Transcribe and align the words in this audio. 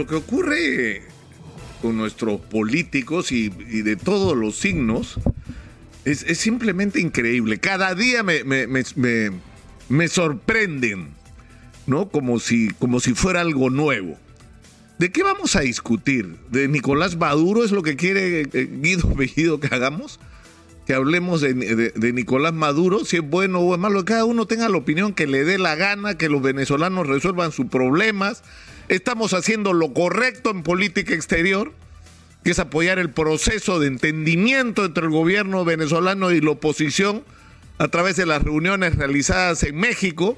lo 0.00 0.06
que 0.06 0.14
ocurre 0.14 1.02
con 1.82 1.98
nuestros 1.98 2.40
políticos 2.40 3.32
y, 3.32 3.50
de 3.50 3.96
todos 3.96 4.34
los 4.34 4.56
signos 4.56 5.20
es, 6.06 6.24
simplemente 6.38 7.00
increíble. 7.00 7.58
Cada 7.58 7.94
día 7.94 8.22
me, 8.22 8.42
me, 8.44 10.08
sorprenden, 10.08 11.08
¿no? 11.86 12.08
Como 12.08 12.40
si, 12.40 12.70
como 12.78 12.98
si 12.98 13.12
fuera 13.12 13.42
algo 13.42 13.68
nuevo. 13.68 14.16
¿De 14.98 15.12
qué 15.12 15.22
vamos 15.22 15.54
a 15.54 15.60
discutir? 15.60 16.34
¿De 16.50 16.66
Nicolás 16.66 17.18
Maduro 17.18 17.62
es 17.62 17.70
lo 17.70 17.82
que 17.82 17.96
quiere 17.96 18.48
eh, 18.54 18.70
Guido 18.80 19.14
Bellido 19.14 19.60
que 19.60 19.66
hagamos? 19.66 20.18
Que 20.86 20.94
hablemos 20.94 21.42
de, 21.42 21.52
de, 21.52 22.12
Nicolás 22.14 22.54
Maduro, 22.54 23.04
si 23.04 23.18
es 23.18 23.22
bueno 23.22 23.60
o 23.60 23.74
es 23.74 23.78
malo, 23.78 23.98
que 23.98 24.14
cada 24.14 24.24
uno 24.24 24.46
tenga 24.46 24.70
la 24.70 24.78
opinión 24.78 25.12
que 25.12 25.26
le 25.26 25.44
dé 25.44 25.58
la 25.58 25.74
gana, 25.74 26.16
que 26.16 26.30
los 26.30 26.40
venezolanos 26.40 27.06
resuelvan 27.06 27.52
sus 27.52 27.66
problemas, 27.66 28.42
estamos 28.90 29.34
haciendo 29.34 29.72
lo 29.72 29.94
correcto 29.94 30.50
en 30.50 30.62
política 30.64 31.14
exterior, 31.14 31.72
que 32.42 32.50
es 32.50 32.58
apoyar 32.58 32.98
el 32.98 33.10
proceso 33.10 33.78
de 33.78 33.86
entendimiento 33.86 34.84
entre 34.84 35.04
el 35.04 35.10
gobierno 35.10 35.64
venezolano 35.64 36.32
y 36.32 36.40
la 36.40 36.50
oposición 36.50 37.22
a 37.78 37.88
través 37.88 38.16
de 38.16 38.26
las 38.26 38.42
reuniones 38.42 38.96
realizadas 38.96 39.62
en 39.62 39.76
México. 39.76 40.36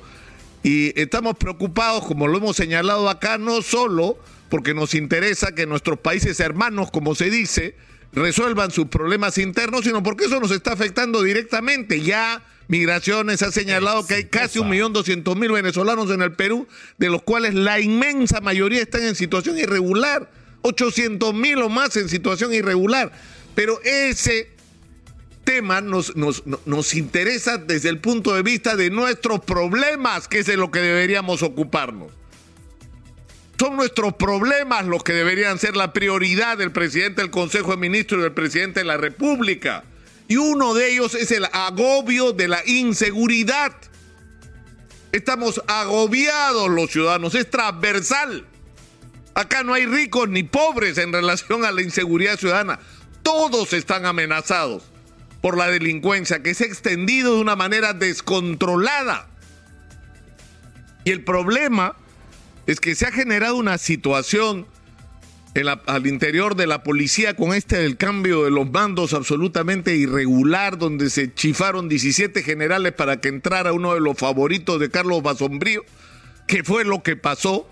Y 0.63 0.99
estamos 1.01 1.37
preocupados, 1.37 2.05
como 2.05 2.29
lo 2.29 2.39
hemos 2.39 2.57
señalado 2.57 3.09
acá, 3.09 3.39
no 3.39 3.63
solo 3.63 4.19
porque 4.51 4.75
nos 4.75 4.95
interesa 4.95 5.55
que 5.55 5.67
nuestros 5.67 5.99
países 5.99 6.39
hermanos, 6.39 6.91
como 6.91 7.15
se 7.15 7.31
dice, 7.31 7.75
resuelvan 8.13 8.71
sus 8.71 8.89
problemas 8.89 9.39
internos, 9.39 9.85
sino 9.85 10.03
porque 10.03 10.27
eso 10.27 10.39
nos 10.41 10.51
está 10.51 10.73
afectando 10.73 11.23
directamente. 11.23 12.03
Ya 12.03 12.45
Migraciones 12.73 13.43
ha 13.43 13.53
señalado 13.53 14.07
que 14.07 14.15
hay 14.15 14.25
casi 14.25 14.59
un 14.59 14.71
millón 14.71 14.95
doscientos 14.95 15.37
mil 15.37 15.53
venezolanos 15.53 16.11
en 16.11 16.23
el 16.23 16.33
Perú, 16.33 16.67
de 16.97 17.11
los 17.11 17.21
cuales 17.21 17.53
la 17.53 17.81
inmensa 17.81 18.41
mayoría 18.41 18.81
están 18.81 19.03
en 19.03 19.15
situación 19.15 19.59
irregular, 19.59 20.31
800 20.63 21.35
mil 21.35 21.59
o 21.59 21.69
más 21.69 21.95
en 21.99 22.09
situación 22.09 22.55
irregular. 22.55 23.13
Pero 23.55 23.79
ese 23.85 24.49
tema 25.45 25.83
nos, 25.83 26.17
nos, 26.17 26.45
nos 26.65 26.95
interesa 26.95 27.59
desde 27.59 27.91
el 27.91 27.99
punto 27.99 28.35
de 28.35 28.41
vista 28.43 28.75
de 28.75 28.89
nuestros 28.89 29.41
problemas, 29.41 30.27
que 30.27 30.39
es 30.39 30.47
de 30.47 30.57
lo 30.57 30.71
que 30.71 30.81
deberíamos 30.81 31.43
ocuparnos. 31.43 32.11
Son 33.61 33.77
nuestros 33.77 34.15
problemas 34.15 34.87
los 34.87 35.05
que 35.05 35.13
deberían 35.13 35.59
ser 35.59 35.77
la 35.77 35.93
prioridad 35.93 36.57
del 36.57 36.73
presidente 36.73 37.21
del 37.21 37.31
Consejo 37.31 37.73
de 37.73 37.77
Ministros 37.77 38.21
y 38.21 38.23
del 38.23 38.33
presidente 38.33 38.81
de 38.81 38.87
la 38.87 38.97
República. 38.97 39.85
Y 40.29 40.37
uno 40.37 40.75
de 40.75 40.93
ellos 40.93 41.15
es 41.15 41.31
el 41.31 41.47
agobio 41.53 42.33
de 42.33 42.49
la 42.49 42.63
inseguridad. 42.67 43.73
Estamos 45.13 45.63
agobiados 45.67 46.71
los 46.71 46.91
ciudadanos, 46.91 47.35
es 47.35 47.51
transversal. 47.51 48.47
Acá 49.35 49.63
no 49.63 49.75
hay 49.75 49.87
ricos 49.87 50.29
ni 50.29 50.43
pobres 50.43 50.99
en 50.99 51.13
relación 51.13 51.65
a 51.65 51.73
la 51.73 51.83
inseguridad 51.83 52.39
ciudadana. 52.39 52.81
Todos 53.23 53.73
están 53.73 54.07
amenazados 54.07 54.85
por 55.41 55.57
la 55.59 55.69
delincuencia 55.69 56.43
que 56.43 56.55
se 56.55 56.65
ha 56.65 56.67
extendido 56.69 57.35
de 57.35 57.41
una 57.41 57.57
manera 57.57 57.93
descontrolada. 57.93 59.29
Y 61.05 61.11
el 61.11 61.25
problema 61.25 61.97
es 62.67 62.81
que 62.81 62.95
se 62.95 63.07
ha 63.07 63.13
generado 63.13 63.57
una 63.57 63.77
situación 63.79 64.67
al 65.87 66.07
interior 66.07 66.57
de 66.57 66.67
la 66.67 66.83
policía 66.83 67.37
con 67.37 67.53
este 67.53 67.95
cambio 67.97 68.45
de 68.45 68.51
los 68.51 68.71
mandos 68.71 69.13
absolutamente 69.13 69.95
irregular, 69.95 70.79
donde 70.79 71.11
se 71.11 71.35
chifaron 71.35 71.91
17 71.91 72.43
generales 72.43 72.93
para 72.93 73.21
que 73.21 73.29
entrara 73.29 73.75
uno 73.75 73.93
de 73.93 74.01
los 74.01 74.17
favoritos 74.17 74.81
de 74.81 74.91
Carlos 74.91 75.23
Basombrío, 75.23 75.85
que 76.47 76.65
fue 76.65 76.85
lo 76.85 77.03
que 77.03 77.17
pasó, 77.17 77.69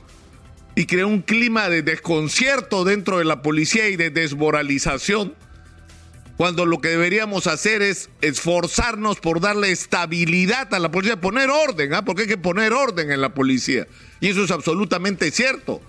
y 0.76 0.84
creó 0.84 1.08
un 1.08 1.22
clima 1.22 1.70
de 1.70 1.82
desconcierto 1.82 2.84
dentro 2.84 3.18
de 3.18 3.24
la 3.24 3.40
policía 3.40 3.88
y 3.88 3.96
de 3.96 4.10
desmoralización, 4.10 5.34
cuando 6.36 6.66
lo 6.66 6.80
que 6.80 6.88
deberíamos 6.88 7.46
hacer 7.46 7.82
es 7.82 8.10
esforzarnos 8.20 9.20
por 9.20 9.40
darle 9.40 9.72
estabilidad 9.72 10.72
a 10.74 10.78
la 10.78 10.90
policía, 10.90 11.20
poner 11.20 11.48
orden, 11.50 11.94
¿ah? 11.94 12.04
porque 12.04 12.22
hay 12.22 12.28
que 12.28 12.38
poner 12.38 12.74
orden 12.74 13.10
en 13.10 13.22
la 13.22 13.32
policía, 13.32 13.86
y 14.20 14.28
eso 14.28 14.44
es 14.44 14.50
absolutamente 14.50 15.30
cierto 15.30 15.80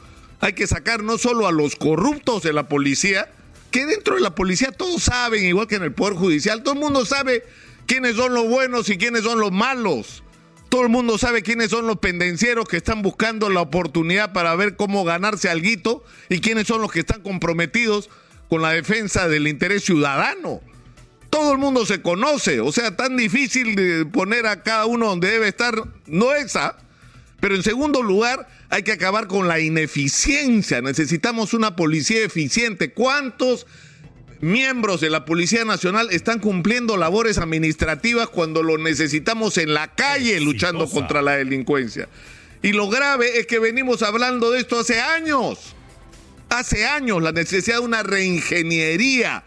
hay 0.41 0.53
que 0.53 0.67
sacar 0.67 1.03
no 1.03 1.17
solo 1.17 1.47
a 1.47 1.51
los 1.51 1.75
corruptos 1.75 2.41
de 2.41 2.51
la 2.51 2.67
policía, 2.67 3.31
que 3.69 3.85
dentro 3.85 4.15
de 4.15 4.21
la 4.21 4.35
policía 4.35 4.71
todos 4.71 5.03
saben, 5.03 5.45
igual 5.45 5.67
que 5.67 5.75
en 5.75 5.83
el 5.83 5.93
Poder 5.93 6.15
Judicial, 6.15 6.63
todo 6.63 6.73
el 6.73 6.79
mundo 6.79 7.05
sabe 7.05 7.43
quiénes 7.85 8.15
son 8.15 8.33
los 8.33 8.47
buenos 8.47 8.89
y 8.89 8.97
quiénes 8.97 9.23
son 9.23 9.39
los 9.39 9.51
malos. 9.51 10.23
Todo 10.69 10.83
el 10.83 10.89
mundo 10.89 11.17
sabe 11.17 11.43
quiénes 11.43 11.69
son 11.69 11.85
los 11.85 11.99
pendencieros 11.99 12.65
que 12.67 12.77
están 12.77 13.01
buscando 13.01 13.49
la 13.49 13.61
oportunidad 13.61 14.33
para 14.33 14.55
ver 14.55 14.75
cómo 14.75 15.03
ganarse 15.03 15.49
algo 15.49 16.03
y 16.29 16.39
quiénes 16.39 16.67
son 16.67 16.81
los 16.81 16.91
que 16.91 17.01
están 17.01 17.21
comprometidos 17.21 18.09
con 18.49 18.61
la 18.61 18.71
defensa 18.71 19.27
del 19.27 19.47
interés 19.47 19.83
ciudadano. 19.83 20.61
Todo 21.29 21.51
el 21.51 21.57
mundo 21.57 21.85
se 21.85 22.01
conoce, 22.01 22.61
o 22.61 22.71
sea, 22.71 22.95
tan 22.95 23.15
difícil 23.15 23.75
de 23.75 24.05
poner 24.05 24.47
a 24.47 24.63
cada 24.63 24.85
uno 24.85 25.07
donde 25.07 25.29
debe 25.29 25.47
estar 25.47 25.75
no 26.07 26.33
es 26.33 26.45
esa. 26.45 26.77
Pero 27.41 27.55
en 27.55 27.63
segundo 27.63 28.03
lugar, 28.03 28.47
hay 28.69 28.83
que 28.83 28.93
acabar 28.93 29.27
con 29.27 29.47
la 29.47 29.59
ineficiencia. 29.59 30.79
Necesitamos 30.79 31.53
una 31.55 31.75
policía 31.75 32.23
eficiente. 32.23 32.93
¿Cuántos 32.93 33.65
miembros 34.41 35.01
de 35.01 35.09
la 35.09 35.25
Policía 35.25 35.65
Nacional 35.65 36.09
están 36.11 36.39
cumpliendo 36.39 36.97
labores 36.97 37.39
administrativas 37.39 38.29
cuando 38.29 38.61
lo 38.61 38.77
necesitamos 38.77 39.57
en 39.57 39.73
la 39.73 39.87
calle 39.93 40.39
luchando 40.39 40.87
contra 40.87 41.23
la 41.23 41.35
delincuencia? 41.35 42.07
Y 42.61 42.73
lo 42.73 42.89
grave 42.89 43.39
es 43.39 43.47
que 43.47 43.57
venimos 43.57 44.03
hablando 44.03 44.51
de 44.51 44.59
esto 44.59 44.79
hace 44.79 45.01
años. 45.01 45.75
Hace 46.49 46.85
años 46.85 47.23
la 47.23 47.31
necesidad 47.31 47.77
de 47.77 47.85
una 47.85 48.03
reingeniería 48.03 49.43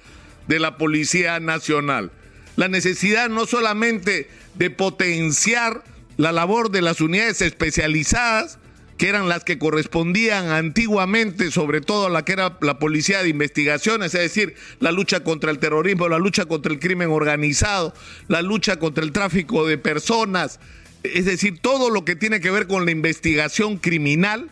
de 0.49 0.59
la 0.59 0.77
Policía 0.79 1.39
Nacional. 1.39 2.11
La 2.57 2.67
necesidad 2.67 3.29
no 3.29 3.47
solamente 3.47 4.29
de 4.57 4.71
potenciar 4.71 5.85
la 6.17 6.33
labor 6.33 6.71
de 6.71 6.83
las 6.83 7.01
unidades 7.01 7.41
especializadas, 7.41 8.59
que 8.99 9.09
eran 9.09 9.29
las 9.29 9.43
que 9.43 9.59
correspondían 9.59 10.49
antiguamente, 10.51 11.51
sobre 11.51 11.81
todo 11.81 12.07
a 12.07 12.11
la 12.11 12.25
que 12.25 12.33
era 12.33 12.59
la 12.61 12.79
policía 12.79 13.23
de 13.23 13.29
investigaciones, 13.29 14.15
es 14.15 14.21
decir, 14.21 14.55
la 14.79 14.93
lucha 14.93 15.25
contra 15.25 15.51
el 15.51 15.59
terrorismo, 15.59 16.09
la 16.09 16.19
lucha 16.19 16.45
contra 16.45 16.73
el 16.73 16.79
crimen 16.79 17.11
organizado, 17.11 17.93
la 18.29 18.41
lucha 18.43 18.79
contra 18.79 19.03
el 19.03 19.11
tráfico 19.11 19.67
de 19.67 19.79
personas, 19.79 20.61
es 21.03 21.25
decir, 21.25 21.59
todo 21.61 21.91
lo 21.91 22.05
que 22.05 22.15
tiene 22.17 22.41
que 22.41 22.51
ver 22.51 22.67
con 22.67 22.85
la 22.85 22.93
investigación 22.93 23.79
criminal, 23.79 24.49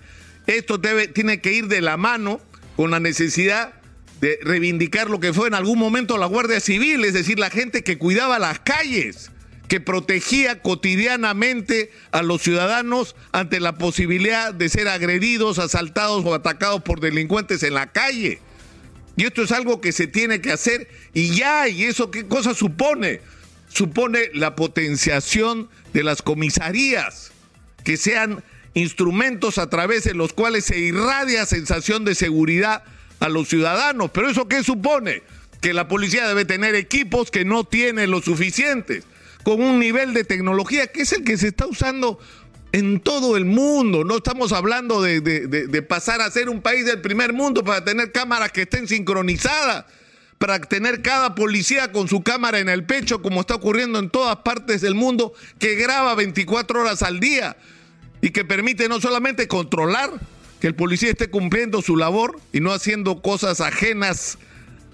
esto 0.48 0.76
debe, 0.76 1.06
tiene 1.06 1.40
que 1.40 1.52
ir 1.52 1.68
de 1.68 1.80
la 1.80 1.96
mano 1.96 2.40
con 2.76 2.90
la 2.90 2.98
necesidad 2.98 3.74
de 4.20 4.38
reivindicar 4.42 5.08
lo 5.08 5.20
que 5.20 5.32
fue 5.32 5.48
en 5.48 5.54
algún 5.54 5.78
momento 5.78 6.18
la 6.18 6.26
Guardia 6.26 6.60
Civil, 6.60 7.04
es 7.04 7.14
decir, 7.14 7.38
la 7.38 7.50
gente 7.50 7.84
que 7.84 7.96
cuidaba 7.96 8.38
las 8.38 8.58
calles 8.60 9.30
que 9.72 9.80
protegía 9.80 10.60
cotidianamente 10.60 11.90
a 12.10 12.20
los 12.20 12.42
ciudadanos 12.42 13.16
ante 13.32 13.58
la 13.58 13.78
posibilidad 13.78 14.52
de 14.52 14.68
ser 14.68 14.86
agredidos, 14.86 15.58
asaltados 15.58 16.26
o 16.26 16.34
atacados 16.34 16.82
por 16.82 17.00
delincuentes 17.00 17.62
en 17.62 17.72
la 17.72 17.90
calle. 17.90 18.38
Y 19.16 19.24
esto 19.24 19.42
es 19.42 19.50
algo 19.50 19.80
que 19.80 19.92
se 19.92 20.06
tiene 20.06 20.42
que 20.42 20.52
hacer 20.52 20.88
y 21.14 21.34
ya, 21.34 21.70
¿y 21.70 21.84
eso 21.84 22.10
qué 22.10 22.26
cosa 22.26 22.52
supone? 22.52 23.22
Supone 23.70 24.28
la 24.34 24.56
potenciación 24.56 25.70
de 25.94 26.02
las 26.02 26.20
comisarías, 26.20 27.32
que 27.82 27.96
sean 27.96 28.44
instrumentos 28.74 29.56
a 29.56 29.70
través 29.70 30.04
de 30.04 30.12
los 30.12 30.34
cuales 30.34 30.66
se 30.66 30.78
irradia 30.78 31.46
sensación 31.46 32.04
de 32.04 32.14
seguridad 32.14 32.84
a 33.20 33.30
los 33.30 33.48
ciudadanos. 33.48 34.10
Pero 34.10 34.28
eso 34.28 34.48
qué 34.48 34.62
supone? 34.62 35.22
Que 35.62 35.72
la 35.72 35.88
policía 35.88 36.28
debe 36.28 36.44
tener 36.44 36.74
equipos 36.74 37.30
que 37.30 37.46
no 37.46 37.64
tiene 37.64 38.06
los 38.06 38.26
suficientes 38.26 39.06
con 39.42 39.60
un 39.62 39.78
nivel 39.78 40.14
de 40.14 40.24
tecnología 40.24 40.86
que 40.86 41.02
es 41.02 41.12
el 41.12 41.24
que 41.24 41.36
se 41.36 41.48
está 41.48 41.66
usando 41.66 42.18
en 42.72 43.00
todo 43.00 43.36
el 43.36 43.44
mundo. 43.44 44.04
No 44.04 44.16
estamos 44.16 44.52
hablando 44.52 45.02
de, 45.02 45.84
pasar 45.88 46.20
a 46.20 46.30
ser 46.30 46.48
un 46.48 46.62
país 46.62 46.86
del 46.86 47.00
primer 47.00 47.32
mundo 47.32 47.62
para 47.62 47.84
tener 47.84 48.12
cámaras 48.12 48.52
que 48.52 48.62
estén 48.62 48.88
sincronizadas, 48.88 49.84
para 50.38 50.60
tener 50.60 51.02
cada 51.02 51.34
policía 51.34 51.92
con 51.92 52.08
su 52.08 52.22
cámara 52.22 52.58
en 52.58 52.68
el 52.68 52.84
pecho, 52.84 53.22
como 53.22 53.42
está 53.42 53.54
ocurriendo 53.54 53.98
en 53.98 54.10
todas 54.10 54.36
partes 54.38 54.80
del 54.80 54.94
mundo, 54.94 55.34
que 55.58 55.76
graba 55.76 56.14
24 56.14 56.80
horas 56.80 57.02
al 57.02 57.20
día 57.20 57.56
y 58.20 58.30
que 58.30 58.44
permite 58.44 58.88
no 58.88 59.00
solamente 59.00 59.46
controlar 59.46 60.10
que 60.60 60.68
el 60.68 60.74
policía 60.74 61.10
esté 61.10 61.28
cumpliendo 61.28 61.82
su 61.82 61.96
labor 61.96 62.40
y 62.52 62.60
no 62.60 62.72
haciendo 62.72 63.20
cosas 63.20 63.60
ajenas 63.60 64.38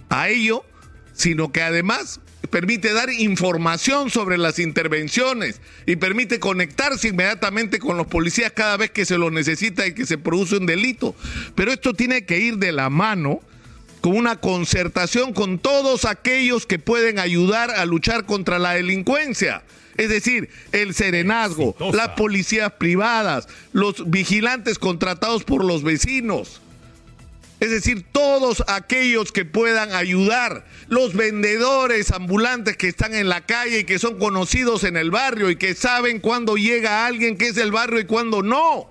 a 0.09 0.29
ello, 0.29 0.65
sino 1.12 1.53
que 1.53 1.62
además 1.62 2.21
permite 2.50 2.93
dar 2.93 3.11
información 3.11 4.11
sobre 4.11 4.38
las 4.38 4.58
intervenciones 4.58 5.61
y 5.87 5.96
permite 5.96 6.38
conectarse 6.38 7.08
inmediatamente 7.08 7.79
con 7.79 7.96
los 7.96 8.06
policías 8.06 8.52
cada 8.52 8.76
vez 8.76 8.90
que 8.90 9.05
se 9.05 9.19
lo 9.19 9.31
necesita 9.31 9.87
y 9.87 9.93
que 9.93 10.06
se 10.06 10.19
produce 10.19 10.56
un 10.56 10.67
delito. 10.67 11.14
Pero 11.55 11.73
esto 11.73 11.94
tiene 11.94 12.25
que 12.25 12.38
ir 12.38 12.58
de 12.58 12.73
la 12.73 12.90
mano 12.90 13.40
con 14.00 14.17
una 14.17 14.37
concertación 14.37 15.32
con 15.32 15.58
todos 15.58 16.05
aquellos 16.05 16.67
que 16.67 16.79
pueden 16.79 17.19
ayudar 17.19 17.70
a 17.70 17.85
luchar 17.85 18.25
contra 18.25 18.58
la 18.58 18.75
delincuencia. 18.75 19.62
Es 19.96 20.08
decir, 20.08 20.49
el 20.70 20.94
serenazgo, 20.94 21.75
las 21.93 22.11
policías 22.11 22.73
privadas, 22.75 23.49
los 23.73 24.08
vigilantes 24.08 24.79
contratados 24.79 25.43
por 25.43 25.64
los 25.64 25.82
vecinos 25.82 26.61
Es 27.61 27.71
decir, 27.71 28.07
todos 28.13 28.63
aquellos 28.69 29.33
que 29.33 29.45
puedan 29.45 29.93
ayudar, 29.93 30.65
los 30.89 31.15
vendedores 31.15 32.13
ambulantes 32.13 32.77
que 32.77 32.89
están 32.89 33.15
en 33.15 33.29
la 33.29 33.47
calle 33.47 33.81
y 33.81 33.85
que 33.85 33.99
son 33.99 34.19
conocidos 34.19 34.85
en 34.85 34.97
el 34.97 35.11
barrio 35.11 35.51
y 35.51 35.57
que 35.57 35.75
saben 35.75 36.21
cuándo 36.21 36.57
llega 36.57 37.05
alguien 37.05 37.37
que 37.37 37.49
es 37.49 37.57
del 37.57 37.73
barrio 37.73 37.99
y 37.99 38.05
cuándo 38.05 38.43
no. 38.43 38.89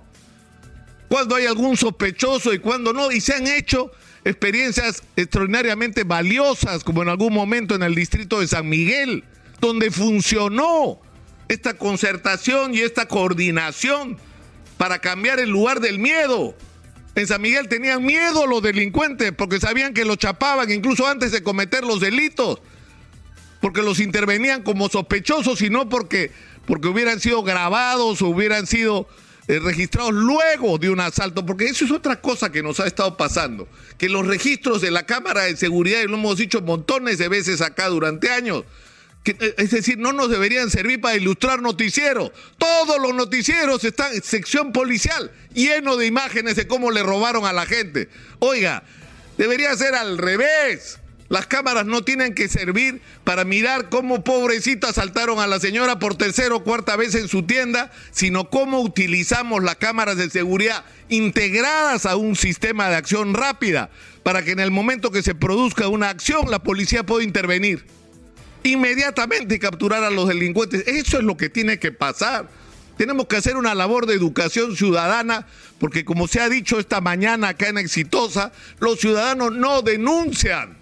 Cuando 1.08 1.34
hay 1.34 1.46
algún 1.46 1.78
sospechoso 1.78 2.52
y 2.52 2.58
cuándo 2.58 2.92
no. 2.92 3.10
Y 3.10 3.22
se 3.22 3.34
han 3.34 3.46
hecho 3.46 3.90
experiencias 4.24 5.02
extraordinariamente 5.16 6.04
valiosas, 6.04 6.84
como 6.84 7.02
en 7.02 7.08
algún 7.08 7.32
momento 7.32 7.74
en 7.74 7.82
el 7.82 7.94
distrito 7.94 8.40
de 8.40 8.48
San 8.48 8.68
Miguel, 8.68 9.24
donde 9.60 9.90
funcionó 9.90 11.00
esta 11.48 11.74
concertación 11.78 12.74
y 12.74 12.80
esta 12.80 13.08
coordinación 13.08 14.18
para 14.76 15.00
cambiar 15.00 15.40
el 15.40 15.48
lugar 15.48 15.80
del 15.80 15.98
miedo. 15.98 16.54
En 17.18 17.26
San 17.26 17.42
Miguel 17.42 17.66
tenían 17.66 18.04
miedo 18.04 18.46
los 18.46 18.62
delincuentes 18.62 19.32
porque 19.32 19.58
sabían 19.58 19.92
que 19.92 20.04
los 20.04 20.18
chapaban 20.18 20.70
incluso 20.70 21.04
antes 21.04 21.32
de 21.32 21.42
cometer 21.42 21.82
los 21.82 21.98
delitos, 21.98 22.60
porque 23.60 23.82
los 23.82 23.98
intervenían 23.98 24.62
como 24.62 24.88
sospechosos 24.88 25.60
y 25.62 25.68
no 25.68 25.88
porque, 25.88 26.30
porque 26.64 26.86
hubieran 26.86 27.18
sido 27.18 27.42
grabados 27.42 28.22
o 28.22 28.28
hubieran 28.28 28.68
sido 28.68 29.08
eh, 29.48 29.58
registrados 29.58 30.14
luego 30.14 30.78
de 30.78 30.90
un 30.90 31.00
asalto, 31.00 31.44
porque 31.44 31.64
eso 31.64 31.84
es 31.84 31.90
otra 31.90 32.20
cosa 32.20 32.52
que 32.52 32.62
nos 32.62 32.78
ha 32.78 32.86
estado 32.86 33.16
pasando, 33.16 33.66
que 33.98 34.08
los 34.08 34.24
registros 34.24 34.80
de 34.80 34.92
la 34.92 35.04
Cámara 35.04 35.42
de 35.42 35.56
Seguridad, 35.56 36.00
y 36.02 36.06
lo 36.06 36.14
hemos 36.14 36.38
dicho 36.38 36.60
montones 36.60 37.18
de 37.18 37.26
veces 37.26 37.60
acá 37.62 37.88
durante 37.88 38.30
años, 38.30 38.62
es 39.24 39.70
decir, 39.70 39.98
no 39.98 40.12
nos 40.12 40.30
deberían 40.30 40.70
servir 40.70 41.00
para 41.00 41.16
ilustrar 41.16 41.60
noticieros. 41.60 42.32
Todos 42.56 43.00
los 43.00 43.14
noticieros 43.14 43.84
están 43.84 44.14
en 44.14 44.22
sección 44.22 44.72
policial, 44.72 45.30
lleno 45.52 45.96
de 45.96 46.06
imágenes 46.06 46.56
de 46.56 46.66
cómo 46.66 46.90
le 46.90 47.02
robaron 47.02 47.44
a 47.44 47.52
la 47.52 47.66
gente. 47.66 48.08
Oiga, 48.38 48.84
debería 49.36 49.76
ser 49.76 49.94
al 49.94 50.18
revés. 50.18 50.98
Las 51.28 51.46
cámaras 51.46 51.84
no 51.84 52.02
tienen 52.02 52.34
que 52.34 52.48
servir 52.48 53.02
para 53.24 53.44
mirar 53.44 53.90
cómo 53.90 54.24
pobrecita 54.24 54.88
asaltaron 54.88 55.40
a 55.40 55.46
la 55.46 55.60
señora 55.60 55.98
por 55.98 56.16
tercera 56.16 56.54
o 56.54 56.64
cuarta 56.64 56.96
vez 56.96 57.14
en 57.14 57.28
su 57.28 57.42
tienda, 57.42 57.90
sino 58.12 58.48
cómo 58.48 58.80
utilizamos 58.80 59.62
las 59.62 59.76
cámaras 59.76 60.16
de 60.16 60.30
seguridad 60.30 60.84
integradas 61.10 62.06
a 62.06 62.16
un 62.16 62.34
sistema 62.34 62.88
de 62.88 62.96
acción 62.96 63.34
rápida 63.34 63.90
para 64.22 64.42
que 64.42 64.52
en 64.52 64.60
el 64.60 64.70
momento 64.70 65.10
que 65.10 65.22
se 65.22 65.34
produzca 65.34 65.88
una 65.88 66.08
acción 66.08 66.50
la 66.50 66.62
policía 66.62 67.04
pueda 67.04 67.24
intervenir 67.24 67.84
inmediatamente 68.62 69.58
capturar 69.58 70.04
a 70.04 70.10
los 70.10 70.28
delincuentes. 70.28 70.86
Eso 70.86 71.18
es 71.18 71.24
lo 71.24 71.36
que 71.36 71.48
tiene 71.48 71.78
que 71.78 71.92
pasar. 71.92 72.48
Tenemos 72.96 73.26
que 73.26 73.36
hacer 73.36 73.56
una 73.56 73.74
labor 73.74 74.06
de 74.06 74.14
educación 74.14 74.76
ciudadana, 74.76 75.46
porque 75.78 76.04
como 76.04 76.26
se 76.26 76.40
ha 76.40 76.48
dicho 76.48 76.80
esta 76.80 77.00
mañana 77.00 77.48
acá 77.48 77.68
en 77.68 77.78
Exitosa, 77.78 78.52
los 78.80 78.98
ciudadanos 78.98 79.52
no 79.52 79.82
denuncian. 79.82 80.76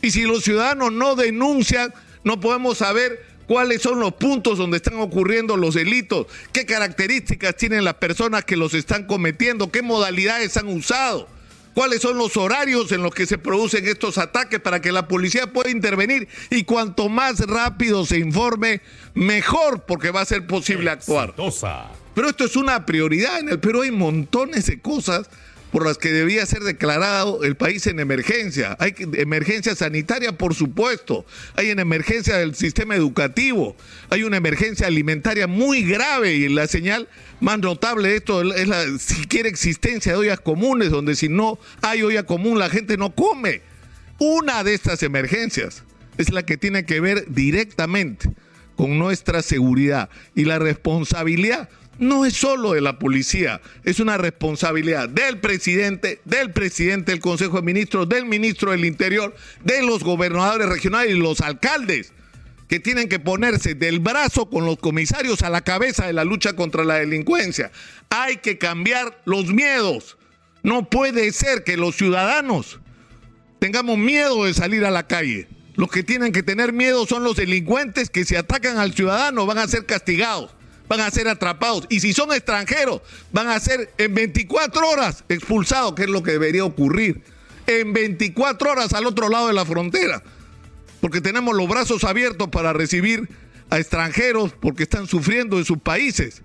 Y 0.00 0.10
si 0.10 0.22
los 0.22 0.44
ciudadanos 0.44 0.92
no 0.92 1.16
denuncian, 1.16 1.92
no 2.24 2.40
podemos 2.40 2.78
saber 2.78 3.26
cuáles 3.46 3.82
son 3.82 4.00
los 4.00 4.14
puntos 4.14 4.56
donde 4.56 4.78
están 4.78 4.98
ocurriendo 5.00 5.58
los 5.58 5.74
delitos, 5.74 6.26
qué 6.52 6.64
características 6.64 7.56
tienen 7.56 7.84
las 7.84 7.94
personas 7.94 8.44
que 8.44 8.56
los 8.56 8.72
están 8.72 9.06
cometiendo, 9.06 9.70
qué 9.70 9.82
modalidades 9.82 10.56
han 10.56 10.68
usado 10.68 11.28
cuáles 11.74 12.00
son 12.00 12.16
los 12.16 12.36
horarios 12.36 12.92
en 12.92 13.02
los 13.02 13.14
que 13.14 13.26
se 13.26 13.36
producen 13.36 13.86
estos 13.86 14.16
ataques 14.18 14.60
para 14.60 14.80
que 14.80 14.92
la 14.92 15.08
policía 15.08 15.52
pueda 15.52 15.70
intervenir 15.70 16.28
y 16.50 16.64
cuanto 16.64 17.08
más 17.08 17.40
rápido 17.40 18.06
se 18.06 18.18
informe, 18.18 18.80
mejor, 19.14 19.82
porque 19.82 20.10
va 20.10 20.22
a 20.22 20.24
ser 20.24 20.46
posible 20.46 20.90
actuar. 20.90 21.34
Pero 22.14 22.28
esto 22.28 22.44
es 22.44 22.56
una 22.56 22.86
prioridad. 22.86 23.40
En 23.40 23.48
el 23.48 23.58
Perú 23.58 23.82
hay 23.82 23.90
montones 23.90 24.66
de 24.66 24.80
cosas 24.80 25.28
por 25.74 25.84
las 25.84 25.98
que 25.98 26.12
debía 26.12 26.46
ser 26.46 26.62
declarado 26.62 27.42
el 27.42 27.56
país 27.56 27.88
en 27.88 27.98
emergencia. 27.98 28.76
Hay 28.78 28.94
emergencia 29.14 29.74
sanitaria, 29.74 30.38
por 30.38 30.54
supuesto. 30.54 31.26
Hay 31.56 31.72
una 31.72 31.82
emergencia 31.82 32.36
del 32.36 32.54
sistema 32.54 32.94
educativo. 32.94 33.74
Hay 34.08 34.22
una 34.22 34.36
emergencia 34.36 34.86
alimentaria 34.86 35.48
muy 35.48 35.82
grave 35.82 36.34
y 36.34 36.48
la 36.48 36.68
señal 36.68 37.08
más 37.40 37.58
notable 37.58 38.10
de 38.10 38.16
esto 38.18 38.54
es 38.54 38.68
la 38.68 38.84
siquiera 39.00 39.48
existencia 39.48 40.12
de 40.12 40.18
ollas 40.18 40.38
comunes, 40.38 40.92
donde 40.92 41.16
si 41.16 41.28
no 41.28 41.58
hay 41.82 42.04
olla 42.04 42.22
común 42.22 42.60
la 42.60 42.70
gente 42.70 42.96
no 42.96 43.12
come. 43.12 43.60
Una 44.20 44.62
de 44.62 44.74
estas 44.74 45.02
emergencias 45.02 45.82
es 46.18 46.30
la 46.30 46.44
que 46.44 46.56
tiene 46.56 46.86
que 46.86 47.00
ver 47.00 47.24
directamente 47.26 48.30
con 48.76 48.96
nuestra 49.00 49.42
seguridad 49.42 50.08
y 50.36 50.44
la 50.44 50.60
responsabilidad 50.60 51.68
no 51.98 52.24
es 52.24 52.34
solo 52.34 52.72
de 52.72 52.80
la 52.80 52.98
policía, 52.98 53.60
es 53.84 54.00
una 54.00 54.16
responsabilidad 54.16 55.08
del 55.08 55.38
presidente, 55.38 56.20
del 56.24 56.52
presidente 56.52 57.12
del 57.12 57.20
Consejo 57.20 57.56
de 57.56 57.62
Ministros, 57.62 58.08
del 58.08 58.24
ministro 58.26 58.72
del 58.72 58.84
Interior, 58.84 59.34
de 59.62 59.82
los 59.82 60.02
gobernadores 60.02 60.68
regionales 60.68 61.14
y 61.14 61.18
los 61.18 61.40
alcaldes 61.40 62.12
que 62.68 62.80
tienen 62.80 63.08
que 63.08 63.18
ponerse 63.18 63.74
del 63.74 64.00
brazo 64.00 64.48
con 64.48 64.64
los 64.64 64.78
comisarios 64.78 65.42
a 65.42 65.50
la 65.50 65.60
cabeza 65.60 66.06
de 66.06 66.12
la 66.12 66.24
lucha 66.24 66.54
contra 66.54 66.84
la 66.84 66.94
delincuencia. 66.94 67.70
Hay 68.10 68.38
que 68.38 68.58
cambiar 68.58 69.20
los 69.26 69.52
miedos. 69.52 70.16
No 70.62 70.88
puede 70.88 71.30
ser 71.32 71.62
que 71.62 71.76
los 71.76 71.94
ciudadanos 71.94 72.80
tengamos 73.58 73.98
miedo 73.98 74.44
de 74.44 74.54
salir 74.54 74.84
a 74.84 74.90
la 74.90 75.06
calle. 75.06 75.46
Los 75.76 75.90
que 75.90 76.02
tienen 76.02 76.32
que 76.32 76.42
tener 76.42 76.72
miedo 76.72 77.06
son 77.06 77.22
los 77.22 77.36
delincuentes 77.36 78.08
que 78.08 78.24
si 78.24 78.34
atacan 78.34 78.78
al 78.78 78.94
ciudadano 78.94 79.44
van 79.44 79.58
a 79.58 79.68
ser 79.68 79.84
castigados 79.84 80.54
van 80.88 81.00
a 81.00 81.10
ser 81.10 81.28
atrapados. 81.28 81.86
Y 81.88 82.00
si 82.00 82.12
son 82.12 82.32
extranjeros, 82.32 83.02
van 83.32 83.48
a 83.48 83.58
ser 83.60 83.92
en 83.98 84.14
24 84.14 84.88
horas 84.88 85.24
expulsados, 85.28 85.94
que 85.94 86.02
es 86.02 86.10
lo 86.10 86.22
que 86.22 86.32
debería 86.32 86.64
ocurrir. 86.64 87.22
En 87.66 87.92
24 87.92 88.72
horas 88.72 88.92
al 88.92 89.06
otro 89.06 89.28
lado 89.28 89.48
de 89.48 89.54
la 89.54 89.64
frontera. 89.64 90.22
Porque 91.00 91.20
tenemos 91.20 91.54
los 91.54 91.68
brazos 91.68 92.04
abiertos 92.04 92.48
para 92.48 92.72
recibir 92.72 93.28
a 93.70 93.78
extranjeros 93.78 94.52
porque 94.60 94.84
están 94.84 95.06
sufriendo 95.06 95.58
en 95.58 95.64
sus 95.64 95.78
países. 95.78 96.42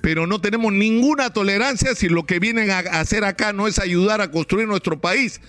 Pero 0.00 0.26
no 0.26 0.40
tenemos 0.40 0.72
ninguna 0.72 1.32
tolerancia 1.32 1.94
si 1.94 2.08
lo 2.08 2.24
que 2.24 2.38
vienen 2.38 2.70
a 2.70 2.78
hacer 2.78 3.24
acá 3.24 3.52
no 3.52 3.66
es 3.66 3.78
ayudar 3.78 4.20
a 4.20 4.30
construir 4.30 4.68
nuestro 4.68 5.00
país, 5.00 5.40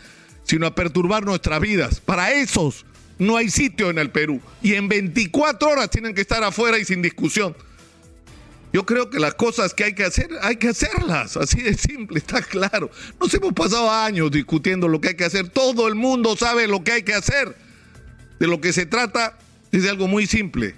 sino 0.44 0.66
a 0.66 0.76
perturbar 0.76 1.26
nuestras 1.26 1.62
vidas. 1.62 2.00
Para 2.00 2.32
esos 2.32 2.86
no 3.20 3.38
hay 3.38 3.50
sitio 3.50 3.90
en 3.90 4.00
el 4.00 4.10
Perú. 4.10 4.42
Y 4.64 4.74
en 4.74 4.88
24 4.88 5.70
horas 5.70 5.90
tienen 5.90 6.16
que 6.16 6.22
estar 6.22 6.44
afuera 6.44 6.80
y 6.80 6.86
sin 6.86 7.02
discusión. 7.02 7.56
Yo 8.72 8.86
creo 8.86 9.10
que 9.10 9.20
las 9.20 9.34
cosas 9.34 9.74
que 9.74 9.84
hay 9.84 9.94
que 9.94 10.04
hacer, 10.04 10.30
hay 10.42 10.58
que 10.58 10.70
hacerlas, 10.70 11.38
así 11.38 11.62
de 11.62 11.74
simple, 11.74 12.20
está 12.20 12.42
claro. 12.42 12.92
Nos 13.20 13.34
hemos 13.34 13.54
pasado 13.54 13.90
años 13.90 14.30
discutiendo 14.32 14.88
lo 14.88 15.02
que 15.02 15.10
hay 15.10 15.16
que 15.16 15.26
hacer, 15.26 15.50
todo 15.50 15.88
el 15.88 15.96
mundo 15.96 16.36
sabe 16.38 16.68
lo 16.68 16.84
que 16.84 16.92
hay 16.92 17.04
que 17.04 17.14
hacer. 17.14 17.56
De 18.40 18.48
lo 18.48 18.62
que 18.62 18.72
se 18.72 18.86
trata 18.86 19.38
es 19.72 19.84
de 19.84 19.90
algo 19.90 20.08
muy 20.08 20.26
simple, 20.28 20.76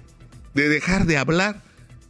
de 0.54 0.68
dejar 0.68 1.06
de 1.06 1.16
hablar 1.16 1.62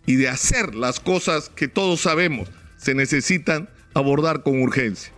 y 0.06 0.16
de 0.16 0.28
hacer 0.28 0.74
las 0.74 1.00
cosas 1.00 1.50
que 1.54 1.68
todos 1.68 2.00
sabemos 2.00 2.48
se 2.82 2.94
necesitan 2.94 3.68
abordar 3.94 4.42
con 4.42 4.60
urgencia. 4.60 5.10